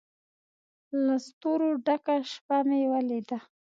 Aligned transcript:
له 1.05 1.15
ستورو 1.25 1.69
ډکه 1.85 2.15
شپه 2.31 2.57
مې 2.67 2.81
ولیده 2.93 3.39